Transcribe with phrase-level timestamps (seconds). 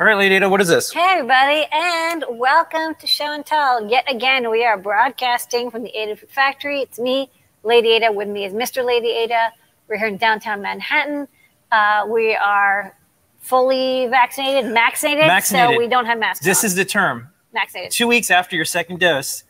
[0.00, 0.90] All right, Lady Ada, what is this?
[0.92, 3.86] Hey, everybody, and welcome to Show and Tell.
[3.86, 6.80] Yet again, we are broadcasting from the Ada Factory.
[6.80, 7.28] It's me,
[7.64, 8.10] Lady Ada.
[8.10, 8.82] With me is Mr.
[8.82, 9.52] Lady Ada.
[9.88, 11.28] We're here in downtown Manhattan.
[11.70, 12.96] Uh, we are
[13.40, 15.74] fully vaccinated, vaccinated, Vaccinated.
[15.74, 16.46] so we don't have masks.
[16.46, 16.66] This on.
[16.68, 17.28] is the term.
[17.52, 17.92] vaccinated.
[17.92, 19.44] Two weeks after your second dose,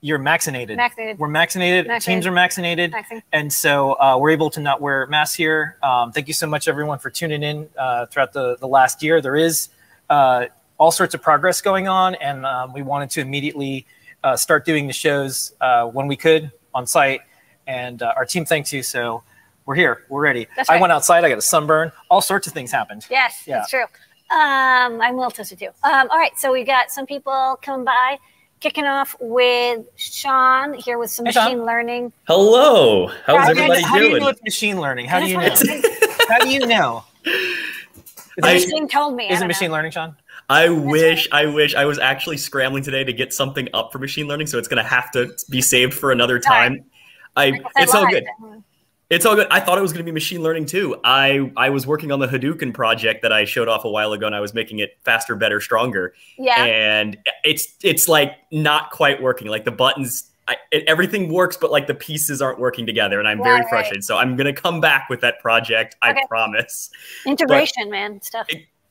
[0.00, 0.76] you're vaccinated.
[0.76, 1.18] Vaccinated.
[1.18, 1.86] We're vaccinated.
[1.86, 2.22] Vaccinated.
[2.22, 2.92] Teams are vaccinated.
[2.92, 3.22] Vaccine.
[3.32, 5.76] And so uh, we're able to not wear masks here.
[5.82, 9.20] Um, thank you so much, everyone, for tuning in uh, throughout the, the last year.
[9.20, 9.68] There is
[10.08, 10.46] uh,
[10.78, 13.86] all sorts of progress going on, and um, we wanted to immediately
[14.22, 17.22] uh, start doing the shows uh, when we could on site.
[17.66, 18.82] And uh, our team thanks you.
[18.84, 19.22] So
[19.66, 20.04] we're here.
[20.08, 20.46] We're ready.
[20.56, 21.24] That's I went outside.
[21.24, 21.90] I got a sunburn.
[22.08, 23.04] All sorts of things happened.
[23.10, 23.58] Yes, Yeah.
[23.58, 23.82] that's true.
[24.30, 25.70] Um, I'm a little toasted too.
[25.82, 28.18] Um, all right, so we got some people coming by.
[28.60, 31.44] Kicking off with Sean here with some Hey, Sean.
[31.44, 32.12] machine learning.
[32.26, 33.06] Hello.
[33.06, 34.22] How's How do you- everybody How do you doing?
[34.22, 35.06] know it's machine learning?
[35.06, 35.54] How do you know?
[36.28, 37.04] How do you know?
[37.24, 37.32] The
[38.42, 39.28] I- machine told me.
[39.30, 39.74] Is it machine know.
[39.74, 40.16] learning, Sean?
[40.50, 44.26] I wish, I wish I was actually scrambling today to get something up for machine
[44.26, 46.84] learning, so it's going to have to be saved for another time.
[47.36, 48.10] I, Like I it's all live.
[48.12, 48.24] good.
[49.10, 49.46] It's all good.
[49.50, 51.00] I thought it was going to be machine learning too.
[51.02, 54.26] I I was working on the Hadouken project that I showed off a while ago,
[54.26, 56.12] and I was making it faster, better, stronger.
[56.36, 56.62] Yeah.
[56.64, 59.48] And it's it's like not quite working.
[59.48, 63.26] Like the buttons, I, it, everything works, but like the pieces aren't working together, and
[63.26, 64.04] I'm very Right, frustrated.
[64.04, 65.96] So I'm going to come back with that project.
[66.02, 66.90] I promise.
[67.24, 68.46] Integration, man, stuff.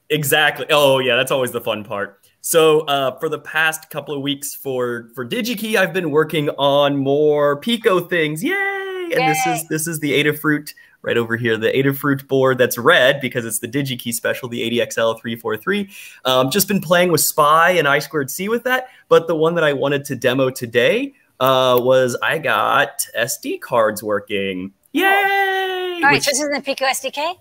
[0.10, 0.66] Exactly.
[0.72, 2.26] Oh yeah, that's always the fun part.
[2.42, 6.98] So uh, for the past couple of weeks for for DigiKey, I've been working on
[6.98, 8.44] more Pico things.
[8.44, 8.77] Yay!
[9.14, 13.22] And this is this is the Adafruit right over here, the Adafruit board that's red
[13.22, 15.90] because it's the DigiKey special, the ADXL 343.
[16.26, 19.56] Um, just been playing with SPI and I squared C with that, but the one
[19.56, 24.74] that I wanted to demo today uh, was I got SD cards working.
[24.92, 25.04] Yay!
[25.04, 27.36] All right, Which- so this is the Pico SDK,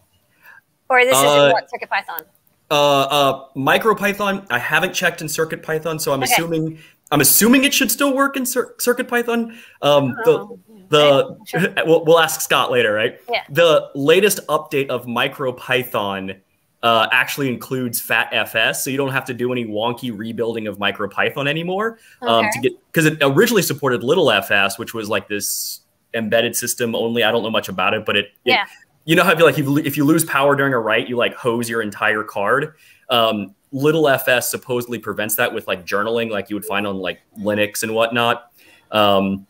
[0.91, 2.25] or this is Uh, in what CircuitPython?
[2.71, 4.47] Uh, uh, MicroPython.
[4.51, 6.33] I haven't checked in CircuitPython, so I'm Okay.
[6.33, 6.79] assuming
[7.13, 9.57] I'm assuming it should still work in Cir- CircuitPython.
[9.81, 10.55] Um, Oh, the okay,
[10.89, 11.73] the sure.
[11.87, 13.21] we'll, we'll ask Scott later, right?
[13.31, 13.43] Yeah.
[13.51, 16.41] The latest update of MicroPython
[16.83, 21.49] uh, actually includes FatFS, so you don't have to do any wonky rebuilding of MicroPython
[21.49, 21.99] anymore.
[22.23, 25.81] Um, to get because it originally supported Little FS, which was like this
[26.15, 27.25] embedded system only.
[27.25, 28.67] I don't know much about it, but it, it Yeah.
[29.05, 31.09] you know how if you like if you, if you lose power during a write,
[31.09, 32.75] you like hose your entire card.
[33.11, 37.21] Um, Little FS supposedly prevents that with like journaling, like you would find on like
[37.39, 38.53] Linux and whatnot.
[38.93, 39.47] Um,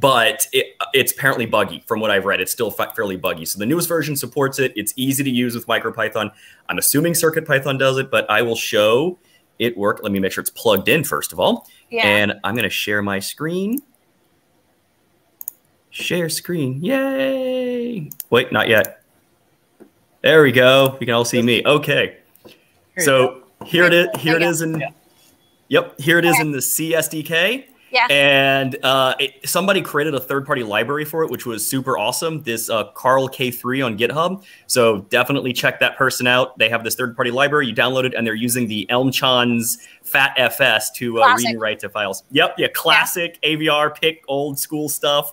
[0.00, 2.40] but it, it's apparently buggy from what I've read.
[2.40, 3.44] It's still fa- fairly buggy.
[3.44, 4.72] So the newest version supports it.
[4.76, 6.32] It's easy to use with MicroPython.
[6.68, 9.18] I'm assuming CircuitPython does it, but I will show
[9.58, 10.00] it work.
[10.02, 11.68] Let me make sure it's plugged in first of all.
[11.90, 12.06] Yeah.
[12.06, 13.80] And I'm going to share my screen.
[15.90, 16.82] Share screen.
[16.82, 18.10] Yay.
[18.30, 19.02] Wait, not yet.
[20.22, 20.96] There we go.
[21.00, 21.62] You can all see me.
[21.64, 22.16] Okay.
[22.96, 24.08] Here so here it is.
[24.18, 24.80] Here it is in.
[24.80, 24.88] Yeah.
[25.68, 26.00] Yep.
[26.00, 27.66] Here it is in the CSDK.
[27.94, 28.08] Yeah.
[28.10, 32.42] And uh, it, somebody created a third-party library for it, which was super awesome.
[32.42, 34.44] This uh, Carl K3 on GitHub.
[34.66, 36.58] So definitely check that person out.
[36.58, 37.68] They have this third-party library.
[37.68, 41.88] You download it, and they're using the Elmchan's FatFS to uh, read and write to
[41.88, 42.24] files.
[42.32, 45.32] Yep, yeah, classic AVR PIC old school stuff.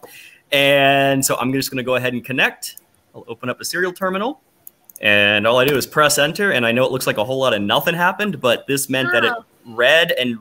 [0.51, 2.77] And so I'm just going to go ahead and connect.
[3.15, 4.39] I'll open up the serial terminal.
[5.01, 7.39] And all I do is press enter, and I know it looks like a whole
[7.39, 9.43] lot of nothing happened, but this meant that it Oh.
[9.65, 10.37] read and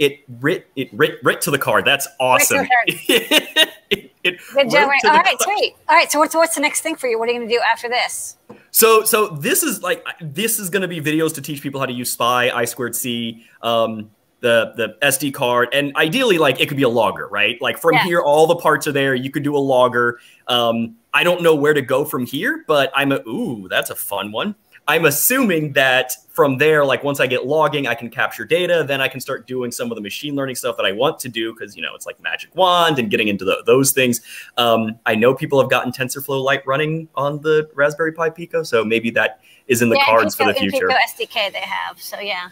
[0.00, 1.84] it writ it writ writ to the card.
[1.84, 2.66] That's awesome.
[2.86, 3.70] it,
[4.24, 4.82] it Good job.
[4.82, 5.40] All right, card.
[5.40, 5.74] sweet.
[5.88, 7.18] All right, so what's what's the next thing for you?
[7.18, 8.38] What are you going to do after this?
[8.70, 11.86] So so this is like this is going to be videos to teach people how
[11.86, 16.68] to use SPI, I squared C, um, the the SD card, and ideally like it
[16.68, 17.60] could be a logger, right?
[17.60, 18.04] Like from Yeah.
[18.04, 19.14] here, all the parts are there.
[19.14, 20.18] You could do a logger.
[20.48, 23.96] Um, I don't know where to go from here, but I'm a ooh, that's a
[23.96, 24.54] fun one.
[24.88, 28.84] I'm assuming that from there, like once I get logging, I can capture data.
[28.86, 31.28] Then I can start doing some of the machine learning stuff that I want to
[31.28, 34.20] do because you know it's like magic wand and getting into the, those things.
[34.56, 38.84] Um, I know people have gotten TensorFlow Lite running on the Raspberry Pi Pico, so
[38.84, 40.88] maybe that is in the yeah, cards Pico, for the future.
[40.88, 42.00] Pico SDK they have.
[42.00, 42.48] So yeah.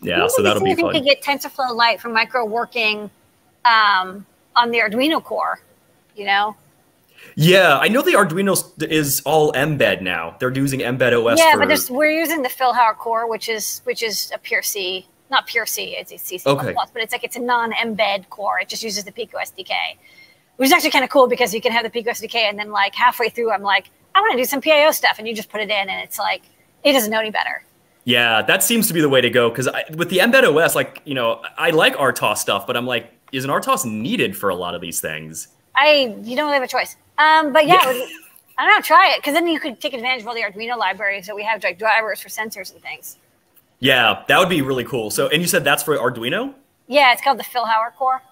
[0.00, 0.94] Yeah, so that'll be if you fun.
[0.94, 3.08] could get TensorFlow Lite from Micro working
[3.64, 4.26] um,
[4.56, 5.60] on the Arduino core.
[6.16, 6.56] You know.
[7.36, 10.36] Yeah, I know the Arduino is all Mbed now.
[10.38, 11.38] They're using Mbed OS.
[11.38, 14.62] yeah, for, but there's, we're using the Philhower core, which is which is a pure
[14.62, 16.74] C, not pure C, it's a C++, Okay.
[16.74, 18.60] but it's like it's a non-Mbed core.
[18.60, 19.72] It just uses the Pico SDK,
[20.56, 22.70] which is actually kind of cool because you can have the Pico SDK and then
[22.70, 25.48] like halfway through, I'm like, I want to do some PIO stuff, and you just
[25.48, 26.42] put it in, and it's like
[26.84, 27.64] it doesn't know any better.
[28.04, 31.00] Yeah, that seems to be the way to go because with the Mbed OS, like
[31.04, 34.54] you know, I like RTOS stuff, but I'm like, is an RTOS needed for a
[34.54, 35.48] lot of these things?
[35.74, 36.96] I you don't really have a choice.
[37.18, 37.92] Um, but yeah, Yeah.
[37.92, 38.10] was-
[38.58, 38.82] I don't know.
[38.82, 41.42] Try it because then you could take advantage of all the Arduino libraries that we
[41.42, 43.16] have, like drivers for sensors and things.
[43.80, 45.10] Yeah, that would be really cool.
[45.10, 46.54] So, and you said that's for Arduino?
[46.86, 48.22] Yeah, it's called the Philhower core.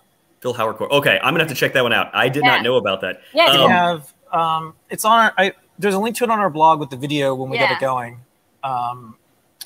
[0.43, 0.93] Philhower core.
[0.93, 2.11] Okay, I'm gonna have to check that one out.
[2.15, 2.51] I did Yeah.
[2.57, 3.23] not know about that.
[3.33, 5.19] Yeah, We Um, have um, it's on.
[5.27, 7.57] Our, I, there's a link to it on our blog with the video when we
[7.59, 8.21] get it going.
[8.63, 9.17] Um,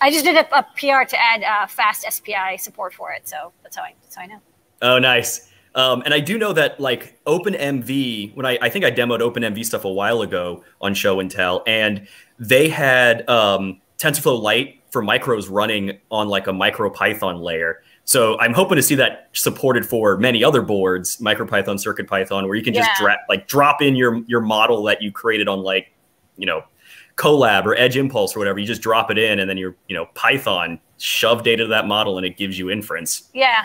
[0.01, 3.53] I just did a, a PR to add uh, fast SPI support for it, so
[3.63, 4.41] that's how I that's how I know.
[4.83, 5.51] Oh, nice.
[5.75, 9.65] Um, and I do know that like OpenMV, when I, I think I demoed OpenMV
[9.65, 12.07] stuff a while ago on Show and Tell, and
[12.39, 17.83] they had um, TensorFlow Lite for micros running on like a MicroPython layer.
[18.05, 22.63] So I'm hoping to see that supported for many other boards, MicroPython, CircuitPython, where you
[22.63, 23.05] can just Yeah.
[23.05, 25.93] dra- like drop in your your model that you created on like,
[26.37, 26.63] you know,
[27.17, 28.59] Colab or Edge Impulse or whatever.
[28.59, 31.87] You just drop it in, and then your you know Python shove data to that
[31.89, 33.31] model, and it gives you inference.
[33.33, 33.65] Yeah,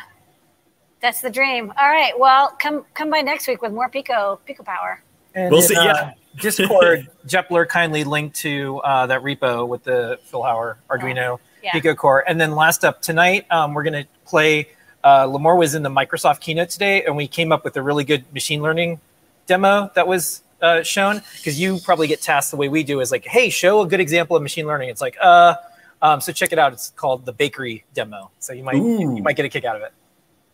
[1.01, 1.71] that's the dream.
[1.79, 5.01] All right, well, come come by next week with more Pico Pico power.
[5.35, 6.13] and We'll in, see, uh, yeah.
[6.39, 11.71] Discord, Jepler kindly linked to uh, that repo with the Philhower Arduino Yeah.
[11.73, 12.23] Pico Core.
[12.27, 14.69] And then last up tonight, um, we're going to play.
[15.03, 18.03] Uh, Limor was in the Microsoft keynote today, and we came up with a really
[18.03, 18.99] good machine learning
[19.47, 21.21] demo that was uh, shown.
[21.37, 23.99] Because you probably get tasked the way we do is like, hey, show a good
[24.01, 24.89] example of machine learning.
[24.89, 25.55] It's like, uh,
[26.01, 26.73] um, so check it out.
[26.73, 28.29] It's called the bakery demo.
[28.39, 29.15] So you might Ooh.
[29.15, 29.93] you might get a kick out of it.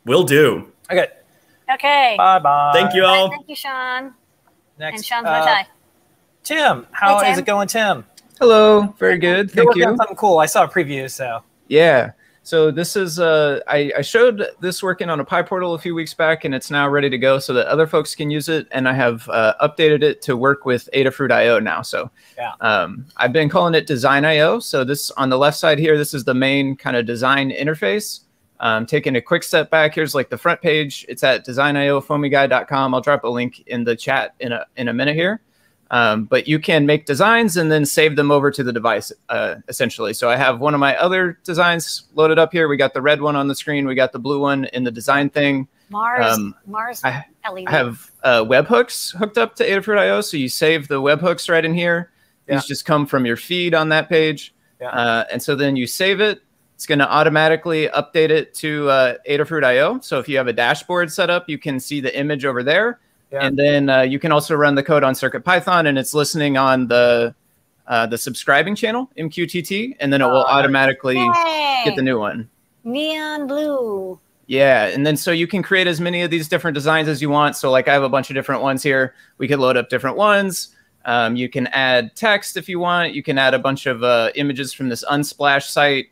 [0.05, 0.71] Will do.
[0.91, 1.07] Okay,
[1.73, 2.15] Okay.
[2.17, 2.71] bye bye.
[2.73, 3.29] Thank you Bye, all.
[3.29, 4.13] Thank you, Sean.
[4.77, 5.67] Next, and Sean's uh, my tie.
[6.43, 7.39] Tim, how is Tim.
[7.39, 8.05] it going, Tim?
[8.39, 9.53] Hello, very good.
[9.55, 9.97] You're Thank on you.
[9.97, 10.37] something cool.
[10.39, 12.11] I saw a preview, so Yeah.
[12.43, 16.13] So this is uh I, I showed this working on a PyPortal a few weeks
[16.13, 18.67] back and it's now ready to go so that other folks can use it.
[18.71, 21.81] And I have uh, updated it to work with Adafruit IO now.
[21.81, 22.51] So Yeah.
[22.61, 24.59] um, I've been calling it Design IO.
[24.59, 28.19] So this on the left side here, this is the main kind of design interface.
[28.59, 31.05] Um, taking a quick step back, here's like the front page.
[31.09, 32.93] It's at design.io.foamyguy.com.
[32.95, 35.41] I'll drop a link in the chat in a in a minute here.
[35.91, 39.55] Um, but you can make designs and then save them over to the device, uh,
[39.67, 40.13] essentially.
[40.15, 42.67] So I have one of my other designs loaded up here.
[42.67, 43.85] We got the red one on the screen.
[43.85, 45.67] We got the blue one in the design thing.
[45.89, 47.65] Mars um, Mars I- LED.
[47.67, 51.75] I have uh, webhooks hooked up to Adafruit.io, so you save the webhooks right in
[51.75, 52.09] here.
[52.47, 52.55] Yeah.
[52.55, 54.89] These just come from your feed on that page, Yeah.
[54.89, 56.41] uh, and so then you save it.
[56.75, 59.99] It's going to automatically update it to uh, Adafruit.io.
[60.01, 62.99] So if you have a dashboard set up, you can see the image over there,
[63.31, 63.45] Yeah.
[63.45, 66.87] and then uh, you can also run the code on CircuitPython, and it's listening on
[66.87, 67.33] the
[67.87, 71.81] uh, the subscribing channel MQTT, and then it will Oh, automatically Yay!
[71.85, 72.49] get the new one.
[72.83, 74.19] neon blue.
[74.47, 77.29] Yeah, and then so you can create as many of these different designs as you
[77.29, 77.55] want.
[77.55, 79.13] So like I have a bunch of different ones here.
[79.37, 80.75] We could load up different ones.
[81.05, 83.13] Um, you can add text if you want.
[83.13, 86.07] You can add a bunch of uh, images from this Unsplash site.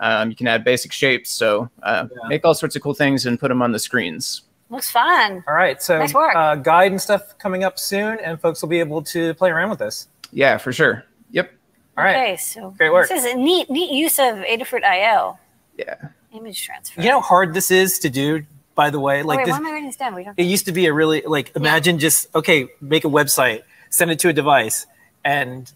[0.00, 1.30] Um, you can add basic shapes.
[1.30, 2.28] So uh, Yeah.
[2.28, 4.42] make all sorts of cool things and put them on the screens.
[4.70, 5.42] Looks fun.
[5.48, 5.82] all right.
[5.82, 6.34] So Nice work.
[6.36, 9.70] Uh, guide and stuff coming up soon, and folks will be able to play around
[9.70, 10.08] with this.
[10.30, 11.04] Yeah, for sure.
[11.30, 11.50] Yep.
[11.96, 12.16] All right.
[12.16, 13.08] Okay, so Great work.
[13.08, 15.38] This is a neat neat use of Adafruit IO
[15.76, 15.94] Yeah.
[16.32, 17.00] image transfer.
[17.00, 18.44] You know how hard this is to do.
[18.74, 20.14] By the way, oh, like wait, this, why am I writing this down?
[20.14, 20.38] We don't.
[20.38, 24.20] it used to be a really like imagine just okay, make a website, send it
[24.20, 24.86] to a device,
[25.24, 25.72] and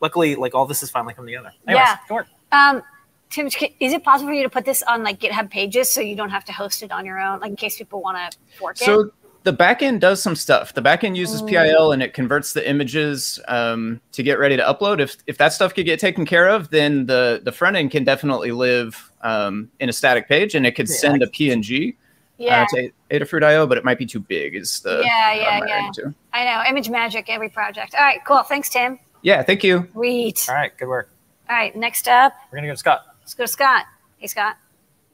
[0.00, 1.52] luckily, like all this is finally coming together.
[1.66, 1.96] Anyways, Yeah.
[2.08, 2.26] good work.
[2.52, 2.82] Um,
[3.30, 6.16] Tim, is it possible for you to put this on like GitHub pages so you
[6.16, 8.76] don't have to host it on your own, like in case people want to fork
[8.80, 8.84] it?
[8.84, 9.10] So
[9.44, 10.74] the backend does some stuff.
[10.74, 11.48] The backend uses Mm.
[11.48, 15.00] PIL and it converts the images um, to get ready to upload.
[15.00, 18.04] If if that stuff could get taken care of, then the the front end can
[18.04, 20.96] definitely live um, in a static page and it could Yeah.
[20.96, 21.96] send a PNG
[22.38, 24.54] yeah, uh, to Adafruit.io, but it might be too big.
[24.54, 25.90] Is the Yeah, yeah, I'm yeah.
[25.94, 26.14] to.
[26.32, 26.80] I know.
[26.80, 27.94] ImageMagick, every project.
[27.94, 28.42] All right, cool.
[28.42, 28.98] Thanks, Tim.
[29.22, 29.88] Yeah, thank you.
[29.92, 30.46] Sweet.
[30.48, 31.10] All right, good work.
[31.50, 33.07] All right, next up, We're gonna go to Scott.
[33.28, 33.84] Let's go to Scott.
[34.16, 34.56] Hey, Scott.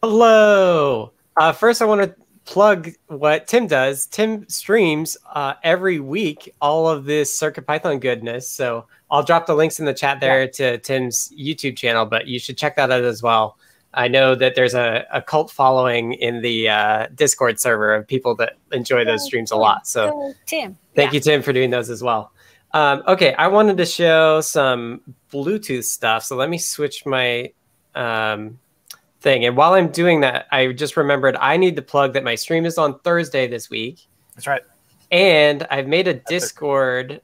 [0.01, 1.11] Hello.
[1.37, 4.07] Uh, first, I want to plug what Tim does.
[4.07, 8.49] Tim streams uh, every week all of this Circuit Python goodness.
[8.49, 12.39] So I'll drop the links in the chat there to Tim's YouTube channel, but you
[12.39, 13.59] should check that out as well.
[13.95, 18.37] I know that there's a, a cult following in the uh, Discord server of people
[18.37, 19.89] that enjoy those streams a lot.
[19.89, 20.79] So Tim.
[20.95, 22.31] Thank you, Tim, for doing those as well.
[22.75, 25.01] Um, okay, I wanted to show some
[25.33, 26.23] Bluetooth stuff.
[26.23, 27.51] So let me switch my
[27.95, 28.59] um,
[29.21, 29.45] thing.
[29.45, 32.67] And while I'm doing that, I just remembered I need to plug that my stream
[32.67, 34.07] is on Thursday this week.
[34.35, 34.63] That's right.
[35.11, 37.21] And I've made a Discord.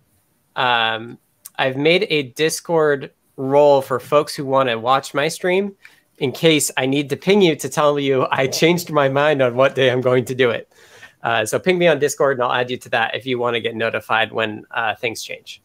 [0.57, 1.19] Um,
[1.59, 5.75] I've made a Discord role for folks who want to watch my stream
[6.19, 9.55] in case I need to ping you to tell you I changed my mind on
[9.57, 10.71] what day I'm going to do it.
[11.23, 13.55] Uh, so ping me on Discord and I'll add you to that if you want
[13.55, 15.63] to get notified when uh, things change.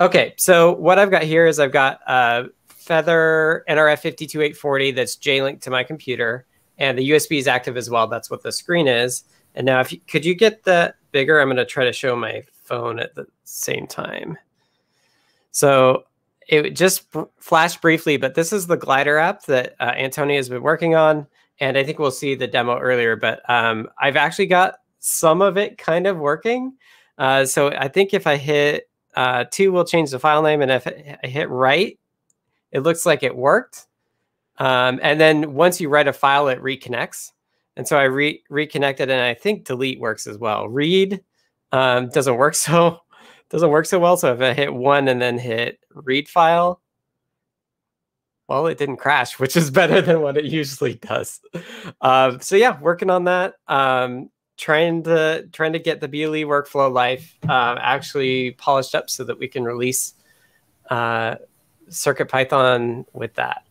[0.00, 2.44] Okay, so what I've got here is I've got uh,
[2.84, 6.46] Feather NRF 52840 that's J-linked to my computer,
[6.78, 8.06] and the USB is active as well.
[8.06, 9.24] That's what the screen is.
[9.54, 11.40] And now, if you, could you get that bigger?
[11.40, 14.36] I'm going to try to show my phone at the same time.
[15.50, 16.04] So
[16.48, 17.06] it just
[17.38, 21.26] flashed briefly, but this is the glider app that uh, Antonio has been working on.
[21.60, 25.56] And I think we'll see the demo earlier, but um, I've actually got some of
[25.56, 26.74] it kind of working.
[27.16, 30.60] Uh, so I think if I hit uh, two, we'll change the file name.
[30.60, 31.98] And if I hit write,
[32.74, 33.86] it looks like it worked.
[34.58, 37.30] Um, and then once you write a file, it reconnects.
[37.76, 40.68] And so I re reconnected and I think delete works as well.
[40.68, 41.22] Read
[41.72, 43.00] um, doesn't work so
[43.48, 44.16] doesn't work so well.
[44.16, 46.82] So if I hit one and then hit read file,
[48.48, 51.40] well, it didn't crash, which is better than what it usually does.
[52.00, 53.54] Um, so yeah, working on that.
[53.68, 59.24] Um, trying to trying to get the BLE workflow life uh, actually polished up so
[59.24, 60.14] that we can release
[60.90, 61.36] uh,
[61.88, 63.64] Circuit Python with that.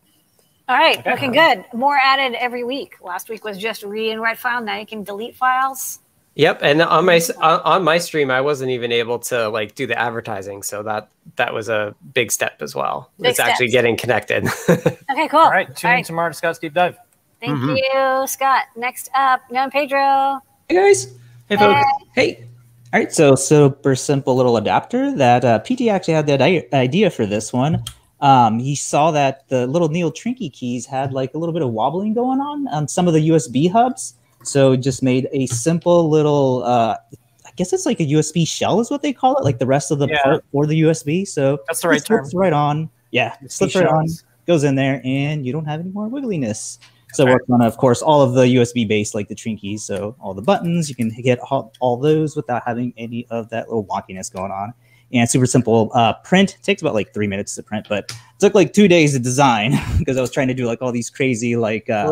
[0.68, 1.10] All right, okay.
[1.10, 1.64] looking good.
[1.74, 2.94] More added every week.
[3.02, 4.62] Last week was just read and write file.
[4.62, 5.98] Now you can delete files.
[6.36, 9.96] Yep, and on my on my stream, I wasn't even able to like do the
[9.96, 13.10] advertising, so that that was a big step as well.
[13.20, 13.50] Big it's steps.
[13.50, 14.46] actually getting connected.
[14.68, 15.40] okay, cool.
[15.40, 15.98] All right, tune All right.
[15.98, 16.96] in tomorrow to Scott's deep dive.
[17.40, 17.76] Thank mm-hmm.
[17.76, 18.64] you, Scott.
[18.74, 20.40] Next up, Don Pedro.
[20.68, 21.14] Hey guys.
[21.48, 21.86] Hey, folks.
[22.14, 22.48] Hey.
[22.92, 27.26] All right, so super simple little adapter that uh, PT actually had that idea for
[27.26, 27.84] this one
[28.24, 31.72] um, he saw that the little Neo Trinky keys had like a little bit of
[31.72, 34.14] wobbling going on on some of the USB hubs.
[34.42, 36.96] So just made a simple little, uh,
[37.44, 39.90] I guess it's like a USB shell is what they call it, like the rest
[39.90, 40.22] of the yeah.
[40.22, 41.28] part for the USB.
[41.28, 42.26] So that's the right term.
[42.32, 42.88] right on.
[43.10, 44.06] Yeah, slips right on,
[44.46, 46.78] goes in there, and you don't have any more wiggliness.
[47.12, 49.80] So work on, of course, all of the USB based like the Trinkeys.
[49.80, 53.68] So all the buttons, you can get all, all those without having any of that
[53.68, 54.72] little wonkiness going on
[55.12, 56.58] and super simple uh, print.
[56.62, 59.78] takes about like three minutes to print, but it took like two days to design
[59.98, 62.10] because I was trying to do like all these crazy like uh,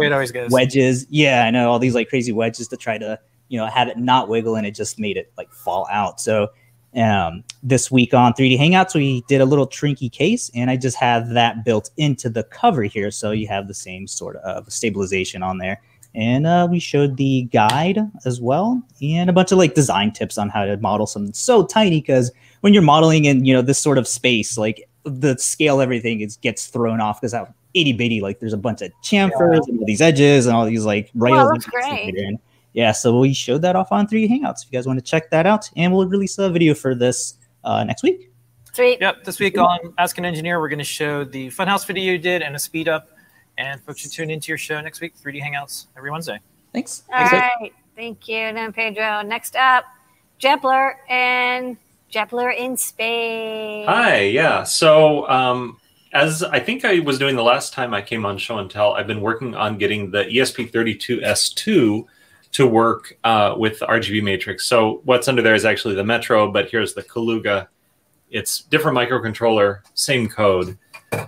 [0.51, 1.07] wedges.
[1.11, 3.19] Yeah, I know all these like crazy wedges to try to
[3.49, 6.21] you know have it not wiggle, and it just made it like fall out.
[6.21, 6.51] So
[6.95, 10.97] um, this week on 3D Hangouts, we did a little Trinkey case, and I just
[10.99, 15.43] have that built into the cover here, so you have the same sort of stabilization
[15.43, 15.81] on there.
[16.15, 20.37] And uh, we showed the guide as well, and a bunch of like design tips
[20.37, 23.79] on how to model something so tiny because when you're modeling in you know this
[23.79, 28.21] sort of space, like the scale, everything is gets thrown off because how itty bitty,
[28.21, 29.61] like there's a bunch of chamfers yeah.
[29.69, 31.49] and all these edges and all these like rails.
[31.53, 32.15] that's great.
[32.75, 34.65] Yeah, so we showed that off on 3D Hangouts.
[34.65, 37.35] If you guys want to check that out, and we'll release a video for this
[37.65, 38.31] uh, next week.
[38.73, 38.99] Sweet.
[39.03, 42.19] Yep, this week on Ask an Engineer, we're going to show the Funhouse video you
[42.19, 43.11] did and a speed up.
[43.59, 46.41] And folks should tune into your show next week, 3D Hangouts, every Wednesday.
[46.73, 47.03] Thanks.
[47.13, 47.73] All Thanks, right.
[47.95, 49.23] Thank you, Don Pedro.
[49.23, 49.85] Next up,
[50.41, 51.77] Jepler and
[52.11, 53.87] Jepler in space.
[53.87, 54.65] Hi, yeah.
[54.65, 55.79] So, um,
[56.13, 58.95] as I think I was doing the last time I came on Show and Tell,
[58.95, 62.07] I've been working on getting the ESP32S2
[62.53, 64.67] to work uh, with the RGB matrix.
[64.67, 67.69] So, what's under there is actually the Metro, but here's the Kaluga.
[68.31, 70.79] It's different microcontroller, same code.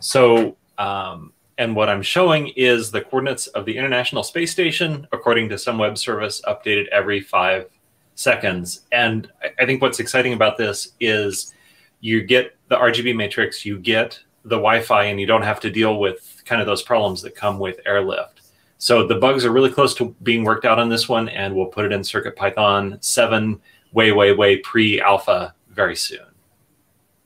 [0.00, 5.49] So, um, and what I'm showing is the coordinates of the International Space Station according
[5.51, 7.69] to some web service updated every five
[8.15, 8.83] seconds.
[8.93, 11.55] And I think what's exciting about this is
[12.01, 15.99] you get the RGB matrix, you get the Wi-Fi, and you don't have to deal
[15.99, 18.43] with kind of those problems that come with airlift.
[18.79, 21.67] So the bugs are really close to being worked out on this one, and we'll
[21.67, 23.61] put it in Circuit Python 7
[23.93, 26.27] way, way, way pre-alpha very soon.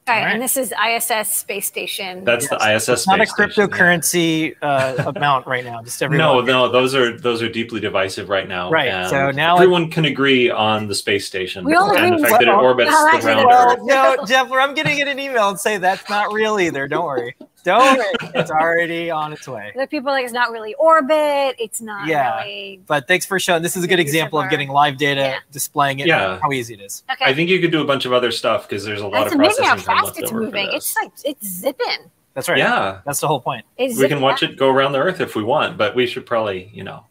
[0.08, 2.24] Right, right, and this is ISS space station.
[2.24, 2.62] That's yes.
[2.62, 2.88] the ISS.
[2.88, 5.82] It's not a cryptocurrency uh, amount right now.
[5.82, 6.26] Just everyone.
[6.26, 8.70] No, no, those are those are deeply divisive right now.
[8.70, 8.88] Right.
[8.88, 12.40] And so now everyone can agree on the space station we all and the fact
[12.40, 13.46] that it orbits the ground.
[13.46, 16.88] Well, no, Jeff, I'm going to get an email and say that's not real either.
[16.88, 17.36] Don't worry.
[17.64, 18.00] Don't.
[18.34, 19.72] It's already on its way.
[19.74, 21.56] The people like it's not really orbit.
[21.58, 22.40] It's not yeah.
[22.40, 22.80] really.
[22.86, 23.62] But thanks for showing.
[23.62, 25.38] This is a good example of getting live data, yeah.
[25.50, 26.38] displaying it, yeah.
[26.40, 27.02] how easy it is.
[27.10, 27.24] Okay.
[27.24, 29.32] I think you could do a bunch of other stuff because there's a lot That's
[29.32, 30.68] of processing amazing how fast it's moving.
[30.72, 32.10] It's like it's zipping.
[32.34, 32.58] That's right.
[32.58, 33.00] Yeah.
[33.04, 33.66] That's the whole point.
[33.76, 36.24] It's we can watch it go around the Earth if we want, but we should
[36.24, 37.04] probably, you know.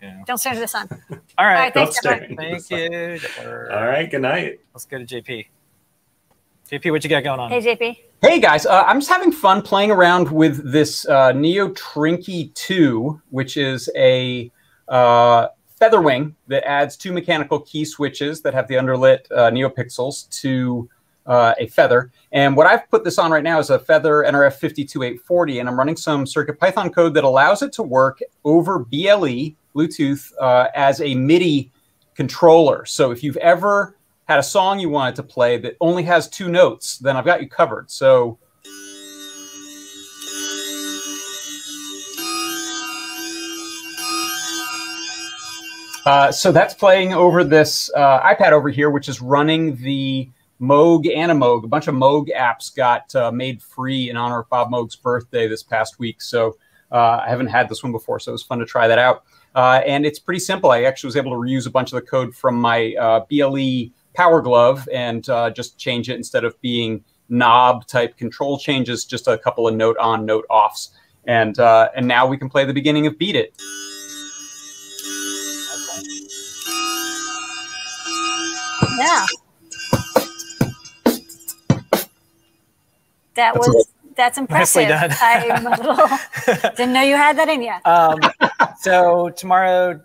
[0.00, 0.22] Yeah.
[0.26, 0.88] Don't stare at the sun.
[1.10, 1.20] All right.
[1.38, 3.18] All right thanks, Thank you.
[3.44, 4.08] All right.
[4.08, 4.60] Good night.
[4.72, 5.46] Let's go to JP.
[6.68, 7.50] JP, what you got going on?
[7.50, 7.96] Hey, JP.
[8.20, 13.22] Hey guys, uh, I'm just having fun playing around with this uh, Neo Trinky 2,
[13.30, 14.50] which is a
[14.88, 15.46] uh,
[15.76, 20.90] feather wing that adds two mechanical key switches that have the underlit uh, NeoPixels to
[21.26, 22.10] uh, a feather.
[22.32, 25.78] And what I've put this on right now is a Feather NRF 52840, and I'm
[25.78, 31.14] running some CircuitPython code that allows it to work over BLE, Bluetooth, uh, as a
[31.14, 31.70] MIDI
[32.14, 32.84] controller.
[32.84, 33.94] So if you've ever
[34.28, 37.40] had a song you wanted to play that only has two notes, then I've got
[37.40, 37.90] you covered.
[37.90, 38.38] So
[46.06, 50.26] Uh, so that's playing over this uh, iPad over here, which is running the
[50.58, 51.64] Moog and a Moog.
[51.64, 55.46] A bunch of Moog apps got uh, made free in honor of Bob Moog's birthday
[55.46, 56.22] this past week.
[56.22, 56.56] So
[56.90, 59.24] uh, I haven't had this one before, so it was fun to try that out.
[59.54, 60.70] Uh, and it's pretty simple.
[60.70, 63.90] I actually was able to reuse a bunch of the code from my uh, BLE
[64.18, 69.28] Power Glove and uh, just change it instead of being knob type control changes, just
[69.28, 70.90] a couple of note on, note offs.
[71.28, 73.54] And, uh, and now we can play the beginning of Beat It.
[78.98, 79.24] Yeah.
[83.36, 84.88] That was that's impressive.
[84.88, 85.12] done.
[85.20, 86.08] I'm a little
[86.76, 87.86] didn't know you had that in yet.
[87.86, 88.18] Um,
[88.80, 90.00] so tomorrow,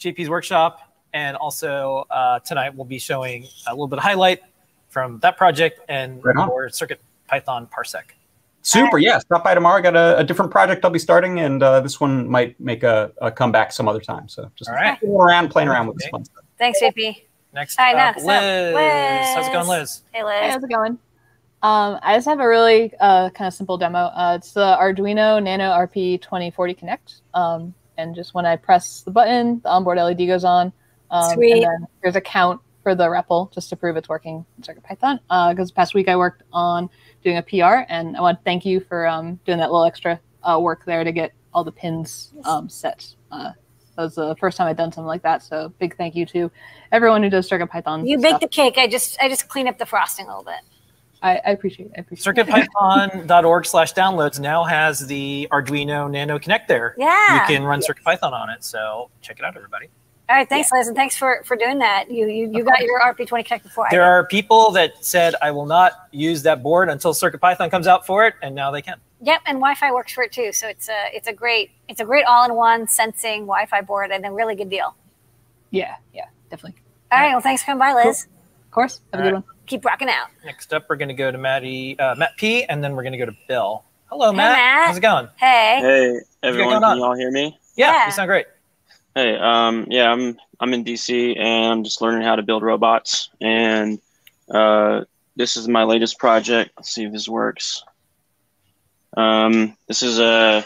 [0.00, 4.40] JP's workshop, and also uh, tonight we'll be showing a little bit of highlight
[4.88, 6.70] from that project and Right on.
[6.72, 8.02] Circuit Python Parsec.
[8.62, 8.98] Super.
[8.98, 9.18] Yeah.
[9.18, 9.78] Stop by tomorrow.
[9.78, 12.82] I got a, a different project I'll be starting, and uh, this one might make
[12.82, 14.28] a, a comeback some other time.
[14.28, 14.98] So just All right.
[15.00, 16.24] fooling around, playing around with this one.
[16.58, 17.22] Thanks, JP.
[17.52, 18.74] Next All right, up, next Liz.
[18.74, 19.34] Liz.
[19.34, 20.02] How's it going, Liz?
[20.12, 20.52] Hey Hey, Liz.
[20.52, 20.98] how's it going?
[21.62, 23.98] Um, I just have a really uh, kind of simple demo.
[23.98, 27.14] Uh, it's the Arduino Nano RP 2040 Connect.
[27.34, 30.72] Um, and just when I press the button, the onboard LED goes on.
[31.10, 31.52] Um, Sweet.
[31.52, 35.20] And then there's a count for the REPL just to prove it's working in CircuitPython.
[35.50, 36.88] Because past week I worked on
[37.22, 40.20] doing a PR, and I want to thank you for um, doing that little extra
[40.42, 43.14] uh, work there to get all the pins um, set.
[43.30, 43.52] Uh,
[43.96, 45.42] that was the first time I'd done something like that.
[45.42, 46.50] So big thank you to
[46.92, 48.08] everyone who does CircuitPython.
[48.08, 48.30] You stuff.
[48.30, 48.78] baked the cake.
[48.78, 50.60] I just I just clean up the frosting a little bit.
[51.22, 51.92] I, I appreciate it.
[51.98, 52.34] I appreciate.
[52.34, 56.94] CircuitPython.org slash downloads now has the Arduino Nano Connect there.
[56.96, 57.42] Yeah.
[57.42, 58.64] You can run CircuitPython on it.
[58.64, 59.90] So check it out, everybody.
[60.30, 62.08] All right, thanks, Liz, and thanks for for doing that.
[62.08, 64.06] You you, you got your RP20 Connect before I There did.
[64.06, 68.24] are people that said, I will not use that board until CircuitPython comes out for
[68.24, 68.94] it, and now they can.
[69.22, 70.52] Yep, and Wi-Fi works for it too.
[70.52, 74.30] So it's a it's a great it's a great all-in-one sensing Wi-Fi board and a
[74.30, 74.94] really good deal.
[75.70, 76.80] Yeah, yeah, definitely.
[77.10, 78.28] All right, well, thanks for coming by, Liz.
[78.66, 79.00] Of course.
[79.12, 79.44] Have a good right.
[79.44, 79.56] one.
[79.66, 80.28] Keep rocking out.
[80.44, 83.12] Next up, we're going to go to Matty, uh, Matt P, and then we're going
[83.14, 83.84] to go to Bill.
[84.06, 84.56] Hello, Hey, Matt.
[84.56, 84.86] Matt.
[84.86, 85.28] How's it going?
[85.36, 85.78] Hey.
[85.80, 86.90] Hey everyone, going on?
[86.92, 87.58] can you all hear me?
[87.74, 88.06] Yeah, Yeah.
[88.06, 88.46] you sound great.
[89.14, 93.30] Hey, um, yeah, I'm I'm in DC and I'm just learning how to build robots,
[93.40, 93.98] and
[94.48, 95.02] uh,
[95.34, 96.70] this is my latest project.
[96.76, 97.82] Let's see if this works.
[99.16, 100.64] Um, this is a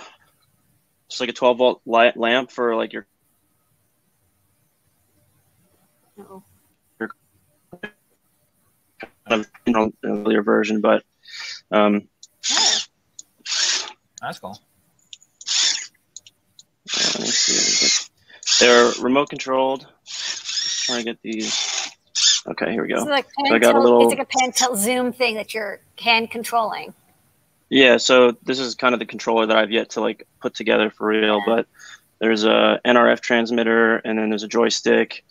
[1.09, 3.07] just like a 12 volt light lamp for like your
[6.19, 6.43] Uh-oh.
[9.27, 11.03] kind of you know, earlier version, but
[11.71, 12.09] um,
[14.21, 14.61] That's cool.
[16.97, 18.04] Uh, let me see.
[18.61, 19.87] They're remote controlled.
[20.07, 21.91] Trying to get these.
[22.47, 22.97] Okay, here we go.
[23.05, 25.81] like So I got a little- it's like a pan tilt zoom thing that you're
[25.99, 26.93] hand controlling.
[27.71, 30.91] Yeah, so this is kind of the controller that I've yet to like put together
[30.91, 31.43] for real.
[31.47, 31.67] But
[32.21, 35.25] there's a NRF transmitter, and then there's a joystick,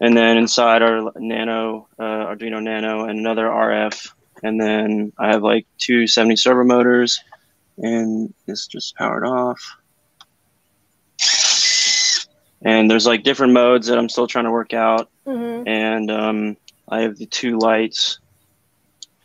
[0.00, 4.08] and then inside our Nano, uh, Arduino Nano, and another RF,
[4.42, 7.20] and then I have like two 70 servo motors,
[7.78, 9.60] and it's just powered off.
[12.66, 15.68] And there's like different modes that I'm still trying to work out, Mm-hmm.
[15.68, 16.56] and um,
[16.88, 18.18] I have the two lights,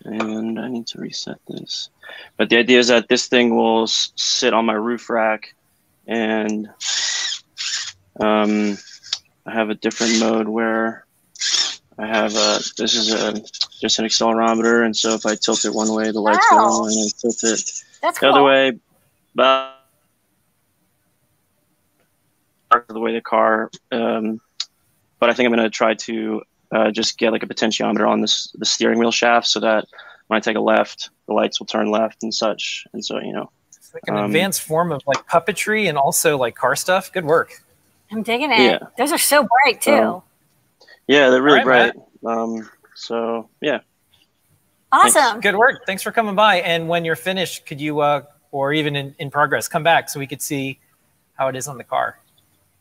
[0.05, 1.89] and I need to reset this.
[2.37, 5.55] But the idea is that this thing will s- sit on my roof rack,
[6.07, 6.67] and
[8.19, 8.77] um,
[9.45, 11.05] I have a different mode where
[11.97, 12.59] I have a.
[12.77, 13.33] This is a
[13.81, 16.89] just an accelerometer, and so if I tilt it one way, the lights go on,
[16.91, 17.69] and I tilt it
[18.01, 18.29] That's the cool.
[18.29, 18.79] other way,
[19.35, 19.80] but
[22.87, 23.69] the way the car.
[23.91, 24.41] Um,
[25.19, 28.21] but I think I'm going to try to uh, just get like a potentiometer on
[28.21, 29.85] this the steering wheel shaft, so that
[30.27, 32.87] when I take a left, the lights will turn left and such.
[32.93, 36.37] And so you know, It's like an Um, advanced form of like puppetry and also
[36.37, 37.11] like car stuff.
[37.11, 37.61] Good work.
[38.11, 38.59] I'm digging it.
[38.59, 38.79] Yeah.
[38.97, 39.91] Those are so bright too.
[39.91, 40.21] Um,
[41.07, 42.37] yeah, they're really All right, bright.
[42.37, 43.79] Um, so yeah,
[44.91, 45.41] awesome.
[45.41, 45.85] Good work.
[45.85, 46.61] Thanks for coming by.
[46.61, 50.19] And when you're finished, could you, uh, or even in, in progress, come back so
[50.19, 50.79] we could see
[51.33, 52.19] how it is on the car.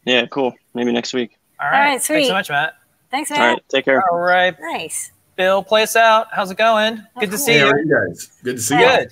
[0.04, 0.52] Yeah, cool.
[0.74, 1.38] Maybe next week.
[1.60, 1.78] All All right.
[1.92, 2.74] right, Thanks so much, Matt.
[3.10, 3.54] Thanks, All man.
[3.54, 4.02] right, take care.
[4.10, 5.12] All right, Nice.
[5.36, 6.26] Bill, play us out.
[6.32, 7.02] How's it going?
[7.18, 7.72] Good to see Hey, how you.
[7.72, 8.30] are you guys?
[8.44, 8.86] Good to see you.
[8.86, 9.08] Good.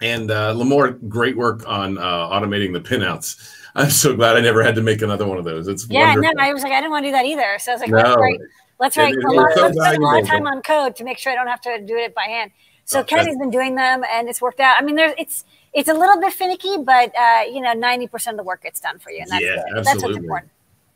[0.00, 3.50] And uh, Limor, great work on uh, automating the pinouts.
[3.74, 5.66] I'm so glad I never had to make another one of those.
[5.66, 6.34] It's Yeah, wonderful.
[6.36, 7.58] no, I was like, I didn't want to do that either.
[7.58, 7.96] So I was like, No.
[7.98, 8.40] let's write,
[8.78, 10.94] let's It- write it- a lot, so let's spend a lot of time on code
[10.96, 12.52] to make sure I don't have to do it by hand.
[12.84, 14.76] So Oh, Kenny's been doing them, and it's worked out.
[14.78, 15.44] I mean, there's it's
[15.74, 18.80] it's a little bit finicky, but uh, you know, ninety percent of the work gets
[18.80, 19.64] done for you, and that's Yeah, good.
[19.64, 20.22] that's what's absolutely.
[20.24, 20.50] important.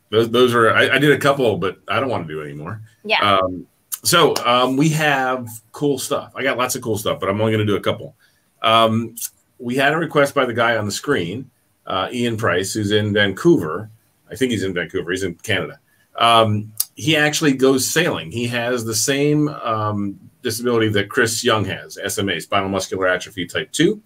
[0.09, 2.81] Those, those are, I, I did a couple, but I don't want to do anymore.
[3.03, 3.37] Yeah.
[3.37, 3.67] Um,
[4.03, 6.31] so um, we have cool stuff.
[6.35, 8.15] I got lots of cool stuff, but I'm only going to do a couple.
[8.63, 9.15] Um,
[9.59, 11.51] we had a request by the guy on the screen,
[11.85, 13.89] uh, Ian Price, who's in Vancouver.
[14.31, 15.11] I think he's in Vancouver.
[15.11, 15.79] He's in Canada.
[16.15, 18.31] Um, he actually goes sailing.
[18.31, 23.71] He has the same um, disability that Chris Young has, SMA, spinal muscular atrophy type
[23.73, 24.01] 2.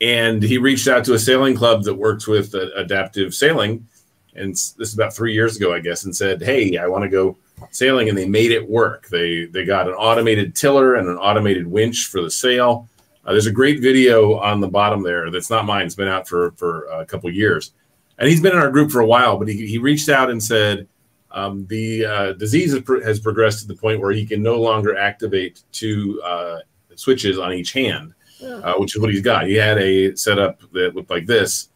[0.00, 3.86] And he reached out to a sailing club that works with uh, adaptive sailing.
[4.34, 7.08] And this is about three years ago, I guess, and said, Hey, I want to
[7.08, 7.36] go
[7.70, 8.08] sailing.
[8.08, 9.08] And they made it work.
[9.08, 12.88] They, they got an automated tiller and an automated winch for the sail.
[13.24, 15.86] Uh, there's a great video on the bottom there that's not mine.
[15.86, 17.72] It's been out for, for a couple years.
[18.18, 20.42] And he's been in our group for a while, but he, he reached out and
[20.42, 20.86] said,
[21.34, 24.96] um, the uh, disease has, has, progressed to the point where he can no longer
[24.96, 26.58] activate two uh,
[26.94, 29.46] switches on each hand, uh, which is what he's got.
[29.46, 31.68] He had a setup that looked like this,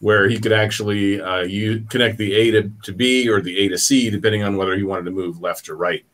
[0.00, 3.68] where he could actually uh, you connect the A to, to B or the A
[3.68, 6.04] to C, depending on whether he wanted to move left or right.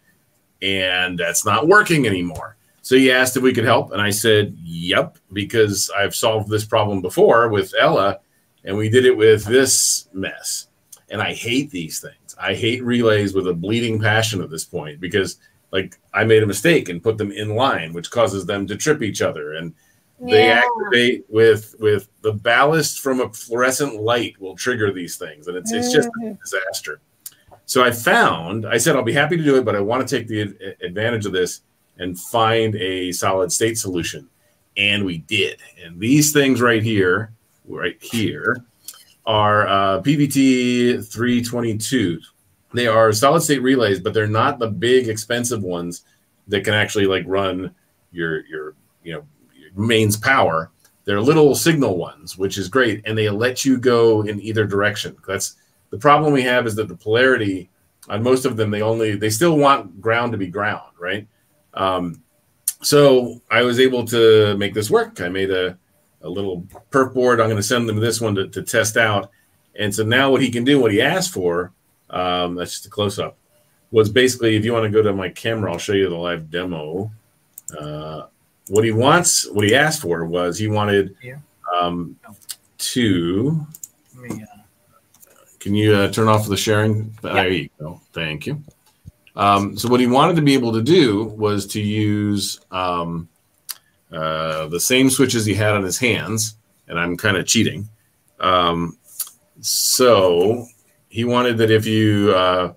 [0.60, 2.56] And that's not working anymore.
[2.82, 6.64] So he asked if we could help, and I said, "Yep," because I've solved this
[6.64, 8.18] problem before with Ella,
[8.64, 10.68] and we did it with this mess.
[11.10, 12.34] And I hate these things.
[12.40, 15.38] I hate relays with a bleeding passion at this point because
[15.72, 19.02] like I made a mistake and put them in line, which causes them to trip
[19.02, 19.74] each other and
[20.22, 20.62] they yeah.
[20.64, 25.72] activate with with the ballast from a fluorescent light will trigger these things and it's
[25.72, 26.34] it's just a mm-hmm.
[26.40, 27.00] disaster.
[27.64, 30.16] So I found I said I'll be happy to do it, but I want to
[30.16, 31.62] take the advantage of this
[31.98, 34.28] and find a solid state solution.
[34.76, 35.60] And we did.
[35.84, 37.32] And these things right here,
[37.66, 38.64] right here,
[39.26, 42.20] are uh, PVT 322.
[42.72, 46.04] They are solid state relays, but they're not the big expensive ones
[46.48, 47.74] that can actually like run
[48.12, 49.24] your your you know
[49.74, 50.70] mains power.
[51.04, 55.16] They're little signal ones, which is great, and they let you go in either direction.
[55.26, 55.56] That's
[55.90, 57.68] the problem we have is that the polarity
[58.08, 61.26] on most of them they only they still want ground to be ground, right?
[61.74, 62.22] Um,
[62.82, 65.20] so I was able to make this work.
[65.20, 65.78] I made a
[66.22, 67.40] a little perf board.
[67.40, 69.30] I'm going to send them this one to, to test out.
[69.78, 71.72] And so now what he can do, what he asked for,
[72.10, 73.36] um, that's just a close up,
[73.90, 76.50] was basically if you want to go to my camera, I'll show you the live
[76.50, 77.10] demo.
[77.76, 78.26] Uh,
[78.72, 81.14] what he wants, what he asked for was he wanted
[81.78, 82.16] um,
[82.78, 83.66] to.
[85.60, 87.14] Can you uh, turn off the sharing?
[87.22, 87.34] Yeah.
[87.34, 88.00] There you go.
[88.14, 88.62] Thank you.
[89.36, 93.28] Um, so what he wanted to be able to do was to use um,
[94.10, 96.56] uh, the same switches he had on his hands,
[96.88, 97.86] and I'm kind of cheating.
[98.40, 98.96] Um,
[99.60, 100.66] so
[101.10, 102.72] he wanted that if you uh,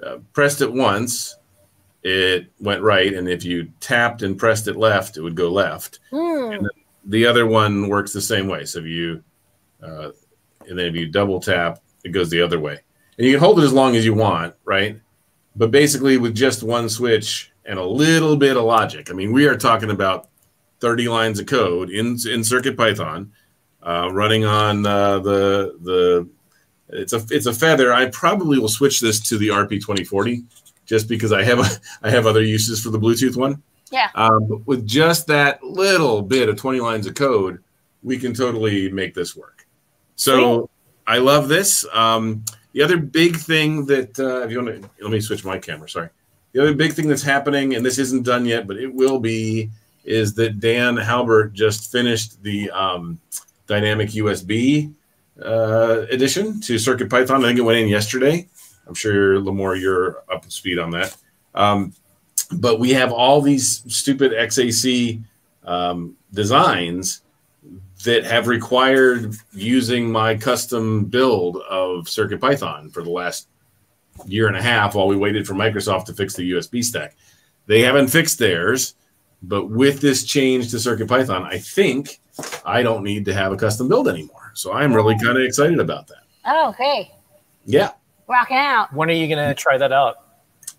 [0.00, 1.36] uh, pressed it once,
[2.02, 6.00] it went right, and if you tapped and pressed it left, it would go left.
[6.12, 6.58] Mm.
[6.58, 6.70] And
[7.04, 8.64] the other one works the same way.
[8.64, 9.22] So if you
[9.82, 10.10] uh,
[10.68, 12.78] and then if you double tap, it goes the other way.
[13.18, 15.00] And you can hold it as long as you want, right?
[15.56, 19.10] But basically, with just one switch and a little bit of logic.
[19.10, 20.28] I mean, we are talking about
[20.80, 23.32] 30 lines of code in in Circuit Python,
[23.82, 26.28] uh, running on uh, the the
[26.88, 27.92] it's a it's a feather.
[27.92, 30.44] I probably will switch this to the RP2040
[30.86, 31.66] just because I have a,
[32.06, 33.62] I have other uses for the Bluetooth one.
[33.90, 34.08] Yeah.
[34.14, 37.62] Um, with just that little bit of 20 lines of code,
[38.02, 39.66] we can totally make this work.
[40.16, 40.68] So.
[41.06, 41.84] I love this.
[41.92, 45.58] Um, the other big thing that uh, if you want to let me switch my
[45.58, 46.08] camera, sorry.
[46.52, 49.70] The other big thing that's happening, and this isn't done yet, but it will be,
[50.04, 53.18] is that Dan Halbert just finished the um,
[53.66, 54.92] dynamic USB
[55.42, 57.42] uh, addition to Circuit Python.
[57.42, 58.48] I think it went in yesterday.
[58.86, 61.16] I'm sure Limor, you're up to speed on that.
[61.54, 61.92] Um,
[62.52, 65.22] but we have all these stupid XAC
[65.64, 67.22] um, designs
[68.04, 73.48] that have required using my custom build of Circuit Python for the last
[74.26, 77.16] year and a half while we waited for Microsoft to fix the USB stack.
[77.66, 78.94] They haven't fixed theirs.
[79.42, 82.20] But with this change to CircuitPython, I think
[82.64, 84.52] I don't need to have a custom build anymore.
[84.54, 86.22] So I'm really kind of excited about that.
[86.44, 87.10] Oh, okay.
[87.64, 87.90] Yeah.
[88.32, 88.92] Rocking out.
[88.94, 90.16] When are you going to try that out?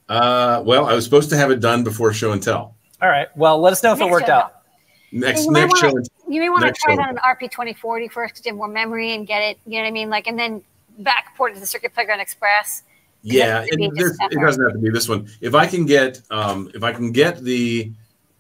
[0.10, 2.76] Uh, well, I was supposed to have it done before show and tell.
[3.02, 3.28] All right.
[3.38, 4.63] Well, let us know if next it worked out.
[5.12, 6.10] Next, next wanna, show.
[6.28, 9.28] You may want to try it on an RP2040 first to get more memory and
[9.28, 10.10] get it, you know what I mean?
[10.10, 10.63] Like, and then
[11.02, 12.84] backport to the Circuit Playground Express.
[13.22, 15.30] Yeah, it, it doesn't have to be this one.
[15.39, 17.92] If I can get, um, if I can get the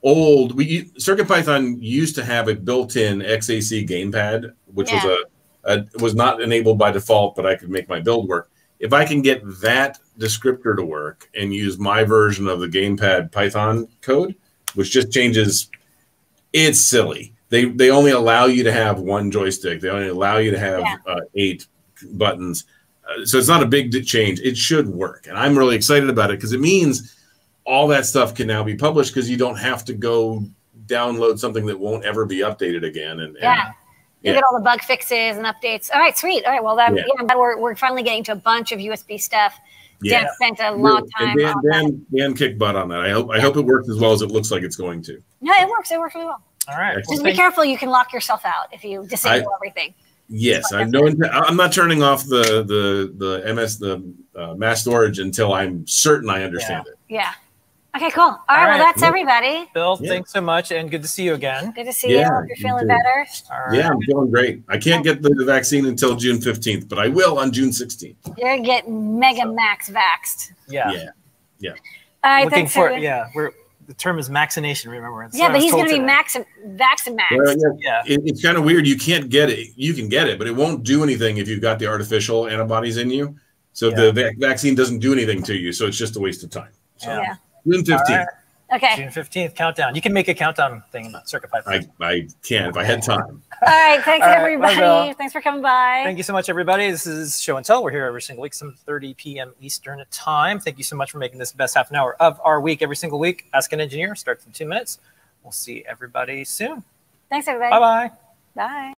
[0.01, 5.05] old we Circuit Python used to have a built-in XAC gamepad, which yeah.
[5.05, 5.17] was
[5.63, 8.49] a, a was not enabled by default, but I could make my build work.
[8.79, 13.31] If I can get that descriptor to work and use my version of the gamepad
[13.31, 14.35] Python code,
[14.75, 15.69] which just changes,
[16.51, 17.33] it's silly.
[17.49, 19.79] They they only allow you to have one joystick.
[19.79, 20.97] They only allow you to have yeah.
[21.05, 21.67] uh, eight
[22.13, 22.65] buttons.
[23.07, 24.39] Uh, so it's not a big change.
[24.39, 27.15] It should work, and I'm really excited about it because it means
[27.65, 30.45] all that stuff can now be published because you don't have to go
[30.85, 33.21] download something that won't ever be updated again.
[33.21, 33.67] And, yeah.
[33.67, 33.75] And,
[34.23, 34.35] you yeah.
[34.35, 35.91] get all the bug fixes and updates.
[35.93, 36.45] All right, sweet.
[36.45, 37.03] All right, well, that, yeah.
[37.19, 39.53] yeah we're, we're finally getting to a bunch of USB stuff.
[40.01, 40.23] Yeah.
[40.23, 41.37] Dan spent a long And time.
[41.37, 41.71] Dan, on that.
[41.71, 43.01] Dan, Dan kicked butt on that.
[43.01, 45.21] I hope I hope it works as well as it looks like it's going to.
[45.41, 45.91] No, it works.
[45.91, 46.41] It works really well.
[46.67, 46.97] All right.
[46.97, 47.65] Just Well, be thank- careful.
[47.65, 49.93] You can lock yourself out if you disable I- everything.
[50.29, 51.05] Yes, I've no.
[51.31, 56.29] I'm not turning off the the the MS the uh, mass storage until I'm certain
[56.29, 56.95] I understand it.
[57.09, 57.33] Yeah.
[57.95, 58.23] Okay, cool.
[58.23, 59.69] All right, All well, that's everybody.
[59.73, 60.09] Bill, Yeah.
[60.09, 61.71] thanks so much, and good to see you again.
[61.75, 62.17] Good to see you.
[62.17, 62.87] Yeah, Hope you're feeling too.
[62.87, 63.25] better.
[63.51, 63.77] All right.
[63.77, 64.63] Yeah, I'm feeling great.
[64.67, 68.15] I can't get the, the vaccine until June 15th, but I will on June 16th.
[68.25, 70.53] You're going to get mega max vaxxed.
[70.67, 70.91] Yeah.
[70.91, 71.09] Yeah.
[71.59, 71.71] Yeah.
[72.23, 73.03] All right, Looking thanks, for everybody.
[73.03, 73.27] yeah.
[73.35, 73.51] We're
[73.85, 74.89] the term is maxination.
[74.89, 75.23] Remember?
[75.25, 76.05] That's Yeah, but uh, he's going to be today.
[76.05, 76.45] max and
[76.79, 77.31] vax max.
[77.35, 78.13] Well, yeah, Yeah.
[78.15, 78.87] it, it's kind of weird.
[78.87, 79.71] You can't get it.
[79.75, 82.95] You can get it, but it won't do anything if you've got the artificial antibodies
[82.97, 83.35] in you.
[83.73, 83.95] So Yeah.
[83.97, 85.73] the vac- vaccine doesn't do anything to you.
[85.73, 86.71] So it's just a waste of time.
[86.97, 87.35] So Yeah.
[87.67, 88.09] June 15th.
[88.09, 88.27] All right.
[88.73, 88.95] Okay.
[88.95, 89.93] June fifteenth countdown.
[89.93, 91.63] You can make a countdown thing about Circuit Pipe.
[91.67, 93.21] I, I can if I had time.
[93.21, 94.01] All right.
[94.03, 94.77] Thanks, All right, everybody.
[94.77, 95.13] Bill.
[95.13, 96.01] Thanks for coming by.
[96.03, 96.89] Thank you so much, everybody.
[96.89, 97.83] This is Show and Tell.
[97.83, 99.53] We're here every single week, 7.30 p.m.
[99.61, 100.59] Eastern Time.
[100.59, 102.81] Thank you so much for making this the best half an hour of our week
[102.81, 103.47] every single week.
[103.53, 104.97] Ask an Engineer starts in two minutes.
[105.43, 106.83] We'll see everybody soon.
[107.29, 107.71] Thanks, everybody.
[107.71, 108.11] Bye-bye.
[108.55, 108.93] Bye.